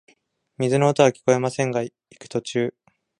[0.57, 2.73] 水の音はきこえませんが、行く途中、